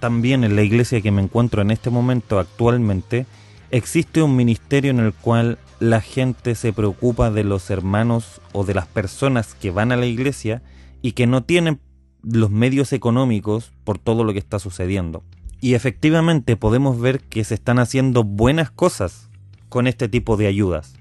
también 0.01 0.43
en 0.43 0.57
la 0.57 0.63
iglesia 0.63 0.99
que 0.99 1.11
me 1.11 1.21
encuentro 1.21 1.61
en 1.61 1.71
este 1.71 1.89
momento 1.89 2.39
actualmente, 2.39 3.27
existe 3.69 4.21
un 4.21 4.35
ministerio 4.35 4.91
en 4.91 4.99
el 4.99 5.13
cual 5.13 5.59
la 5.81 5.99
gente 5.99 6.53
se 6.53 6.73
preocupa 6.73 7.31
de 7.31 7.43
los 7.43 7.71
hermanos 7.71 8.39
o 8.53 8.63
de 8.63 8.75
las 8.75 8.85
personas 8.85 9.55
que 9.55 9.71
van 9.71 9.91
a 9.91 9.97
la 9.97 10.05
iglesia 10.05 10.61
y 11.01 11.13
que 11.13 11.25
no 11.25 11.43
tienen 11.43 11.79
los 12.21 12.51
medios 12.51 12.93
económicos 12.93 13.71
por 13.83 13.97
todo 13.97 14.23
lo 14.23 14.31
que 14.31 14.37
está 14.37 14.59
sucediendo. 14.59 15.23
Y 15.59 15.73
efectivamente 15.73 16.55
podemos 16.55 16.99
ver 16.99 17.19
que 17.21 17.43
se 17.43 17.55
están 17.55 17.79
haciendo 17.79 18.23
buenas 18.23 18.69
cosas 18.69 19.31
con 19.69 19.87
este 19.87 20.07
tipo 20.07 20.37
de 20.37 20.45
ayudas. 20.45 20.93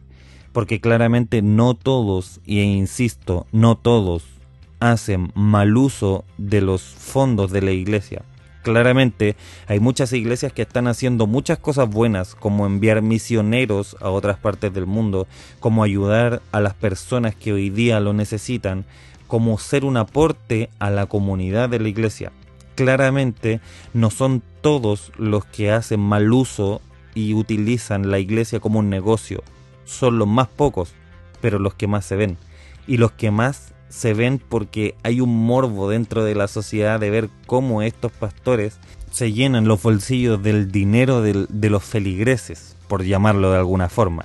Porque 0.52 0.80
claramente 0.80 1.42
no 1.42 1.74
todos, 1.74 2.40
y 2.46 2.60
insisto, 2.60 3.46
no 3.52 3.76
todos 3.76 4.24
hacen 4.80 5.30
mal 5.34 5.76
uso 5.76 6.24
de 6.38 6.62
los 6.62 6.80
fondos 6.80 7.50
de 7.50 7.60
la 7.60 7.72
iglesia. 7.72 8.22
Claramente 8.62 9.36
hay 9.66 9.80
muchas 9.80 10.12
iglesias 10.12 10.52
que 10.52 10.62
están 10.62 10.86
haciendo 10.86 11.26
muchas 11.26 11.58
cosas 11.58 11.88
buenas, 11.88 12.34
como 12.34 12.66
enviar 12.66 13.00
misioneros 13.00 13.96
a 14.00 14.10
otras 14.10 14.38
partes 14.38 14.72
del 14.74 14.86
mundo, 14.86 15.26
como 15.60 15.82
ayudar 15.82 16.42
a 16.52 16.60
las 16.60 16.74
personas 16.74 17.34
que 17.34 17.52
hoy 17.52 17.70
día 17.70 18.00
lo 18.00 18.12
necesitan, 18.12 18.84
como 19.26 19.58
ser 19.58 19.84
un 19.84 19.96
aporte 19.96 20.68
a 20.78 20.90
la 20.90 21.06
comunidad 21.06 21.68
de 21.70 21.80
la 21.80 21.88
iglesia. 21.88 22.32
Claramente 22.74 23.60
no 23.94 24.10
son 24.10 24.42
todos 24.60 25.12
los 25.16 25.44
que 25.46 25.70
hacen 25.70 26.00
mal 26.00 26.32
uso 26.32 26.82
y 27.14 27.34
utilizan 27.34 28.10
la 28.10 28.18
iglesia 28.18 28.60
como 28.60 28.78
un 28.78 28.90
negocio, 28.90 29.42
son 29.84 30.18
los 30.18 30.28
más 30.28 30.48
pocos, 30.48 30.92
pero 31.40 31.58
los 31.58 31.74
que 31.74 31.86
más 31.86 32.04
se 32.04 32.16
ven. 32.16 32.36
Y 32.86 32.96
los 32.96 33.12
que 33.12 33.30
más 33.30 33.69
se 33.90 34.14
ven 34.14 34.38
porque 34.38 34.94
hay 35.02 35.20
un 35.20 35.36
morbo 35.44 35.90
dentro 35.90 36.24
de 36.24 36.34
la 36.34 36.48
sociedad 36.48 36.98
de 36.98 37.10
ver 37.10 37.28
cómo 37.46 37.82
estos 37.82 38.12
pastores 38.12 38.78
se 39.10 39.32
llenan 39.32 39.66
los 39.66 39.82
bolsillos 39.82 40.42
del 40.42 40.70
dinero 40.70 41.20
de 41.20 41.70
los 41.70 41.82
feligreses, 41.82 42.76
por 42.88 43.04
llamarlo 43.04 43.50
de 43.50 43.58
alguna 43.58 43.88
forma. 43.88 44.24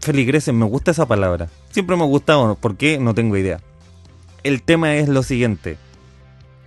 Feligreses, 0.00 0.54
me 0.54 0.66
gusta 0.66 0.90
esa 0.90 1.08
palabra. 1.08 1.48
Siempre 1.70 1.96
me 1.96 2.02
ha 2.02 2.06
gustado, 2.06 2.54
¿por 2.54 2.76
qué? 2.76 2.98
No 2.98 3.14
tengo 3.14 3.36
idea. 3.36 3.60
El 4.44 4.62
tema 4.62 4.94
es 4.96 5.08
lo 5.08 5.22
siguiente. 5.22 5.78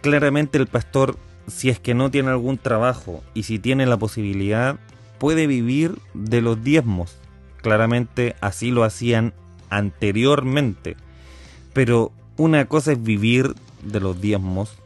Claramente 0.01 0.57
el 0.57 0.67
pastor, 0.67 1.17
si 1.47 1.69
es 1.69 1.79
que 1.79 1.93
no 1.93 2.09
tiene 2.09 2.29
algún 2.29 2.57
trabajo 2.57 3.23
y 3.35 3.43
si 3.43 3.59
tiene 3.59 3.85
la 3.85 3.97
posibilidad, 3.97 4.79
puede 5.19 5.45
vivir 5.45 5.99
de 6.15 6.41
los 6.41 6.63
diezmos. 6.63 7.15
Claramente 7.61 8.35
así 8.41 8.71
lo 8.71 8.83
hacían 8.83 9.35
anteriormente 9.69 10.97
pero 11.73 12.11
una 12.37 12.65
cosa 12.65 12.93
es 12.93 13.03
vivir 13.03 13.53
de 13.83 13.99
los 13.99 14.19
diezmos, 14.21 14.77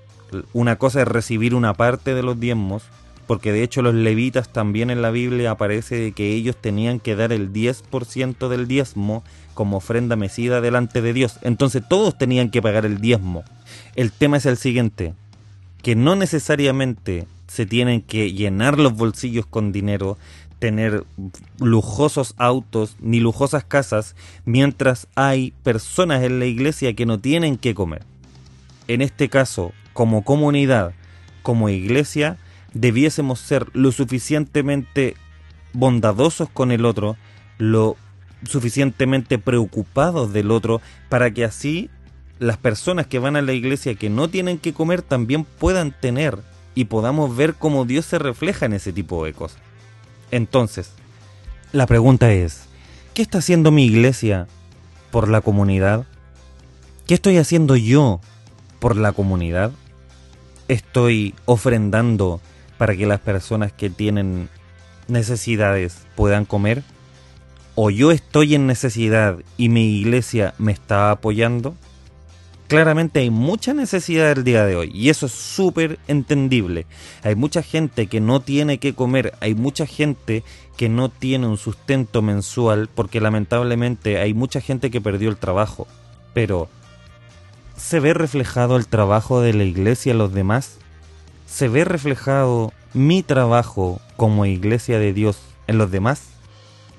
una 0.54 0.78
cosa 0.78 1.02
es 1.02 1.08
recibir 1.08 1.56
una 1.56 1.74
parte 1.74 2.14
de 2.14 2.24
los 2.24 2.40
diezmos, 2.40 2.84
porque 3.28 3.52
de 3.52 3.64
hecho 3.64 3.82
los 3.82 3.96
levitas 3.96 4.50
también 4.52 4.90
en 4.90 5.02
la 5.02 5.10
Biblia 5.10 5.52
aparece 5.52 6.12
que 6.12 6.34
ellos 6.34 6.56
tenían 6.60 7.00
que 7.00 7.16
dar 7.16 7.32
el 7.32 7.52
10% 7.52 8.48
del 8.50 8.68
diezmo 8.68 9.24
como 9.54 9.78
ofrenda 9.78 10.16
mecida 10.16 10.62
delante 10.62 11.02
de 11.02 11.14
Dios. 11.14 11.40
Entonces 11.42 11.84
todos 11.88 12.18
tenían 12.18 12.52
que 12.52 12.62
pagar 12.62 12.86
el 12.86 13.02
diezmo. 13.02 13.44
El 13.96 14.12
tema 14.12 14.38
es 14.38 14.46
el 14.46 14.58
siguiente, 14.58 15.14
que 15.82 15.96
no 15.96 16.16
necesariamente 16.16 17.28
se 17.48 17.66
tienen 17.66 18.02
que 18.02 18.34
llenar 18.34 18.80
los 18.80 18.96
bolsillos 18.96 19.46
con 19.46 19.72
dinero, 19.72 20.18
tener 20.60 21.06
lujosos 21.60 22.34
autos 22.38 22.96
ni 23.00 23.20
lujosas 23.20 23.64
casas 23.64 24.16
mientras 24.46 25.08
hay 25.16 25.54
personas 25.64 26.24
en 26.24 26.40
la 26.40 26.46
iglesia 26.46 26.94
que 26.94 27.06
no 27.06 27.20
tienen 27.20 27.58
que 27.58 27.76
comer. 27.76 28.04
En 28.88 29.02
este 29.02 29.30
caso, 29.30 29.72
como 29.94 30.24
comunidad, 30.24 30.94
como 31.42 31.70
iglesia, 31.70 32.38
debiésemos 32.74 33.40
ser 33.40 33.68
lo 33.74 33.92
suficientemente 33.92 35.16
bondadosos 35.74 36.50
con 36.50 36.72
el 36.72 36.86
otro, 36.86 37.18
lo 37.58 37.96
suficientemente 38.44 39.40
preocupados 39.40 40.34
del 40.34 40.52
otro, 40.52 40.82
para 41.10 41.32
que 41.32 41.46
así 41.46 41.90
las 42.40 42.58
personas 42.58 43.08
que 43.08 43.20
van 43.20 43.36
a 43.36 43.42
la 43.42 43.54
iglesia 43.54 43.96
que 43.96 44.10
no 44.10 44.30
tienen 44.30 44.58
que 44.58 44.74
comer 44.74 45.02
también 45.02 45.46
puedan 45.46 45.92
tener 45.92 46.38
y 46.76 46.86
podamos 46.86 47.36
ver 47.36 47.56
cómo 47.56 47.86
Dios 47.86 48.06
se 48.06 48.20
refleja 48.20 48.66
en 48.66 48.74
ese 48.74 48.92
tipo 48.92 49.24
de 49.26 49.34
cosas. 49.34 49.60
Entonces, 50.32 50.92
la 51.72 51.86
pregunta 51.86 52.32
es, 52.32 52.66
¿qué 53.14 53.22
está 53.22 53.40
haciendo 53.40 53.72
mi 53.72 53.86
iglesia 53.86 54.48
por 55.12 55.30
la 55.30 55.42
comunidad? 55.42 56.06
¿Qué 57.08 57.14
estoy 57.14 57.38
haciendo 57.38 57.76
yo 57.76 58.20
por 58.80 58.96
la 58.96 59.12
comunidad? 59.12 59.72
¿Estoy 60.68 61.36
ofrendando 61.46 62.42
para 62.78 62.96
que 62.96 63.06
las 63.06 63.20
personas 63.20 63.72
que 63.72 63.90
tienen 63.90 64.50
necesidades 65.08 66.06
puedan 66.16 66.46
comer? 66.46 66.84
¿O 67.76 67.90
yo 67.90 68.12
estoy 68.12 68.56
en 68.56 68.68
necesidad 68.68 69.38
y 69.58 69.70
mi 69.70 69.98
iglesia 69.98 70.54
me 70.58 70.72
está 70.72 71.12
apoyando? 71.12 71.76
Claramente 72.68 73.20
hay 73.20 73.30
mucha 73.30 73.74
necesidad 73.74 74.32
el 74.32 74.44
día 74.44 74.66
de 74.66 74.76
hoy 74.76 74.92
y 74.94 75.10
eso 75.10 75.26
es 75.26 75.32
súper 75.32 76.00
entendible. 76.08 76.86
Hay 77.24 77.36
mucha 77.36 77.62
gente 77.62 78.08
que 78.08 78.20
no 78.20 78.40
tiene 78.40 78.80
que 78.80 78.94
comer, 78.94 79.34
hay 79.40 79.56
mucha 79.56 79.86
gente 79.86 80.44
que 80.78 80.90
no 80.90 81.10
tiene 81.10 81.48
un 81.48 81.58
sustento 81.58 82.22
mensual 82.22 82.90
porque 82.94 83.22
lamentablemente 83.22 84.20
hay 84.20 84.34
mucha 84.34 84.62
gente 84.62 84.92
que 84.92 85.02
perdió 85.02 85.30
el 85.30 85.38
trabajo. 85.38 85.88
Pero, 86.34 86.68
¿se 87.78 88.00
ve 88.00 88.14
reflejado 88.14 88.76
el 88.78 88.88
trabajo 88.88 89.42
de 89.42 89.54
la 89.54 89.64
iglesia 89.64 90.12
en 90.12 90.18
los 90.18 90.34
demás? 90.34 90.78
¿Se 91.46 91.70
ve 91.70 91.86
reflejado 91.86 92.74
mi 92.94 93.24
trabajo 93.24 94.02
como 94.18 94.46
iglesia 94.46 95.00
de 95.00 95.14
Dios 95.14 95.38
en 95.68 95.78
los 95.78 95.92
demás? 95.92 96.24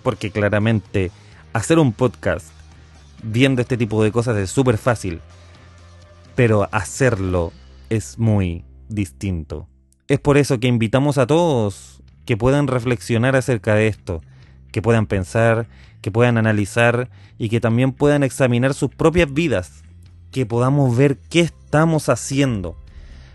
Porque 0.02 0.30
claramente 0.30 1.10
hacer 1.52 1.78
un 1.78 1.92
podcast 1.92 2.46
viendo 3.22 3.62
este 3.62 3.76
tipo 3.76 4.02
de 4.04 4.12
cosas 4.12 4.36
es 4.36 4.50
súper 4.50 4.78
fácil, 4.78 5.20
pero 6.36 6.68
hacerlo 6.70 7.52
es 7.90 8.18
muy 8.18 8.64
distinto. 8.88 9.68
Es 10.06 10.20
por 10.20 10.36
eso 10.36 10.60
que 10.60 10.68
invitamos 10.68 11.18
a 11.18 11.26
todos 11.26 12.02
que 12.24 12.36
puedan 12.36 12.68
reflexionar 12.68 13.34
acerca 13.34 13.74
de 13.74 13.88
esto, 13.88 14.20
que 14.70 14.82
puedan 14.82 15.06
pensar, 15.06 15.66
que 16.02 16.10
puedan 16.12 16.38
analizar 16.38 17.08
y 17.38 17.48
que 17.48 17.60
también 17.60 17.92
puedan 17.92 18.22
examinar 18.22 18.74
sus 18.74 18.90
propias 18.90 19.32
vidas, 19.32 19.82
que 20.30 20.46
podamos 20.46 20.96
ver 20.96 21.18
qué 21.30 21.40
estamos 21.40 22.08
haciendo, 22.08 22.76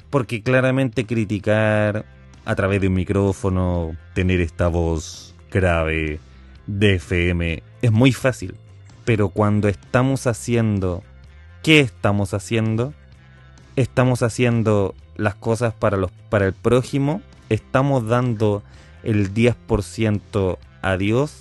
porque 0.10 0.43
claramente 0.43 1.05
criticar 1.05 2.05
a 2.46 2.55
través 2.55 2.81
de 2.81 2.88
un 2.88 2.93
micrófono, 2.93 3.96
tener 4.13 4.39
esta 4.41 4.67
voz 4.67 5.36
grave 5.51 6.20
de 6.67 6.96
FM 6.96 7.63
es 7.81 7.91
muy 7.91 8.12
fácil, 8.12 8.55
pero 9.05 9.29
cuando 9.29 9.67
estamos 9.67 10.27
haciendo, 10.27 11.03
¿qué 11.63 11.79
estamos 11.79 12.33
haciendo? 12.33 12.93
Estamos 13.75 14.23
haciendo 14.23 14.95
las 15.15 15.35
cosas 15.35 15.73
para, 15.73 15.97
los, 15.97 16.11
para 16.29 16.45
el 16.45 16.53
prójimo, 16.53 17.21
estamos 17.49 18.07
dando 18.07 18.63
el 19.03 19.33
10% 19.33 20.57
a 20.81 20.97
Dios. 20.97 21.33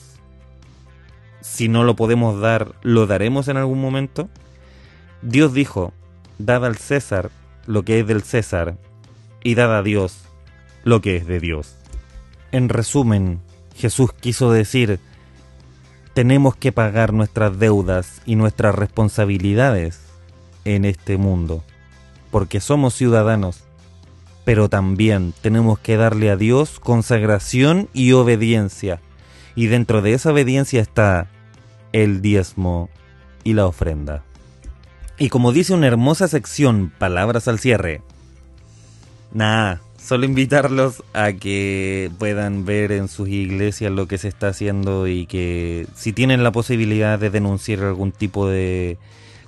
Si 1.41 1.69
no 1.69 1.85
lo 1.85 1.97
podemos 1.97 2.41
dar, 2.41 2.75
¿lo 2.83 3.07
daremos 3.07 3.49
en 3.49 3.57
algún 3.57 3.81
momento? 3.81 4.29
Dios 5.23 5.55
dijo, 5.55 5.93
dad 6.39 6.65
al 6.65 6.77
César 6.77 7.31
lo 7.67 7.85
que 7.85 8.01
es 8.01 8.07
del 8.07 8.23
César 8.23 8.77
y 9.43 9.55
dad 9.55 9.77
a 9.77 9.83
Dios 9.83 10.23
lo 10.85 11.01
que 11.01 11.17
es 11.17 11.27
de 11.27 11.41
Dios. 11.41 11.77
En 12.53 12.69
resumen, 12.69 13.41
Jesús 13.75 14.13
quiso 14.13 14.53
decir, 14.53 14.99
tenemos 16.15 16.57
que 16.57 16.73
pagar 16.73 17.13
nuestras 17.13 17.59
deudas 17.59 18.21
y 18.27 18.37
nuestras 18.37 18.75
responsabilidades 18.75 20.10
en 20.65 20.85
este 20.85 21.17
mundo, 21.17 21.65
porque 22.31 22.61
somos 22.61 22.95
ciudadanos, 22.95 23.65
pero 24.45 24.69
también 24.69 25.35
tenemos 25.43 25.79
que 25.79 25.97
darle 25.97 26.31
a 26.31 26.37
Dios 26.37 26.81
consagración 26.81 27.89
y 27.93 28.13
obediencia, 28.13 29.01
y 29.55 29.67
dentro 29.67 30.03
de 30.03 30.15
esa 30.15 30.33
obediencia 30.33 30.81
está 30.81 31.29
el 31.93 32.23
diezmo 32.23 32.89
y 33.45 33.55
la 33.55 33.67
ofrenda. 33.67 34.23
Y 35.19 35.29
como 35.29 35.53
dice 35.53 35.75
una 35.75 35.87
hermosa 35.87 36.29
sección, 36.29 36.93
palabras 36.99 37.47
al 37.47 37.59
cierre, 37.59 38.01
nada, 39.33 39.83
solo 40.03 40.25
invitarlos 40.25 41.05
a 41.13 41.33
que 41.35 42.11
puedan 42.19 42.65
ver 42.65 42.91
en 42.93 43.09
sus 43.09 43.29
iglesias 43.29 43.93
lo 43.93 44.09
que 44.09 44.19
se 44.19 44.29
está 44.29 44.49
haciendo 44.49 45.07
y 45.07 45.27
que 45.27 45.87
si 45.95 46.13
tienen 46.13 46.43
la 46.43 46.53
posibilidad 46.53 47.19
de 47.19 47.31
denunciar 47.31 47.81
algún 47.81 48.13
tipo 48.13 48.49
de 48.49 48.99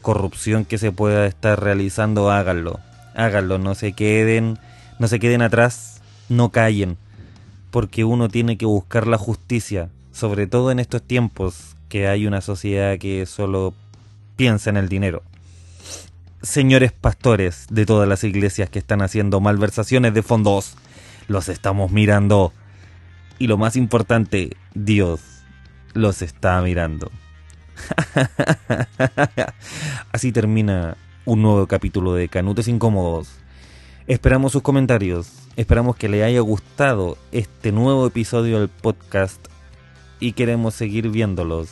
corrupción 0.03 0.67
que 0.67 0.77
se 0.77 0.93
pueda 0.93 1.27
estar 1.27 1.63
realizando, 1.63 2.31
háganlo. 2.31 2.81
Háganlo, 3.15 3.59
no 3.59 3.75
se 3.75 3.93
queden, 3.93 4.59
no 4.99 5.09
se 5.09 5.19
queden 5.19 5.43
atrás, 5.43 6.03
no 6.29 6.51
callen, 6.51 6.99
porque 7.71 8.05
uno 8.05 8.29
tiene 8.29 8.59
que 8.59 8.67
buscar 8.67 9.07
la 9.07 9.19
justicia, 9.19 9.89
sobre 10.13 10.47
todo 10.47 10.71
en 10.71 10.79
estos 10.79 11.03
tiempos 11.03 11.77
que 11.89 12.09
hay 12.09 12.27
una 12.27 12.41
sociedad 12.41 12.99
que 12.99 13.25
solo 13.27 13.75
piensa 14.37 14.71
en 14.71 14.77
el 14.77 14.89
dinero 14.89 15.23
señores 16.43 16.93
pastores 16.93 17.67
de 17.71 17.87
todas 17.87 18.09
las 18.09 18.25
iglesias 18.25 18.69
que 18.69 18.81
están 18.81 19.01
haciendo 19.01 19.41
malversaciones 19.41 20.13
de 20.13 20.23
fondos, 20.23 20.77
los 21.29 21.49
estamos 21.49 21.91
mirando. 21.93 22.53
Y 23.39 23.47
lo 23.47 23.57
más 23.57 23.77
importante, 23.77 24.57
Dios 24.75 25.21
los 25.95 26.23
está 26.23 26.61
mirando. 26.63 27.11
Así 30.13 30.33
termina 30.33 30.97
un 31.25 31.43
nuevo 31.43 31.67
capítulo 31.67 32.15
de 32.15 32.29
Canutes 32.29 32.69
Incómodos. 32.69 33.31
Esperamos 34.07 34.53
sus 34.53 34.63
comentarios, 34.63 35.29
esperamos 35.57 35.97
que 35.97 36.09
le 36.09 36.25
haya 36.25 36.41
gustado 36.41 37.17
este 37.31 37.71
nuevo 37.71 38.07
episodio 38.07 38.59
del 38.59 38.69
podcast 38.69 39.47
y 40.19 40.33
queremos 40.33 40.75
seguir 40.75 41.09
viéndolos 41.09 41.69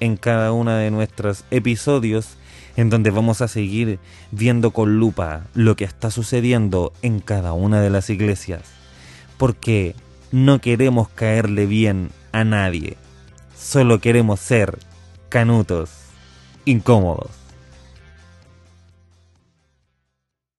en 0.00 0.16
cada 0.16 0.52
uno 0.52 0.72
de 0.72 0.90
nuestros 0.90 1.44
episodios 1.50 2.36
en 2.76 2.90
donde 2.90 3.10
vamos 3.10 3.40
a 3.40 3.48
seguir 3.48 3.98
viendo 4.30 4.72
con 4.72 4.98
lupa 4.98 5.46
lo 5.54 5.76
que 5.76 5.84
está 5.84 6.10
sucediendo 6.10 6.92
en 7.02 7.20
cada 7.20 7.52
una 7.52 7.80
de 7.80 7.90
las 7.90 8.10
iglesias, 8.10 8.62
porque 9.38 9.94
no 10.32 10.60
queremos 10.60 11.08
caerle 11.08 11.66
bien 11.66 12.10
a 12.32 12.44
nadie, 12.44 12.96
solo 13.56 14.00
queremos 14.00 14.40
ser 14.40 14.78
canutos 15.34 15.90
incómodos. 16.64 17.43